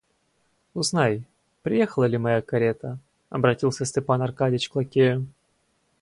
[0.73, 1.21] Узнай,
[1.61, 2.97] приехала ли моя карета,—
[3.29, 5.27] обратился Степан Аркадьич к лакею.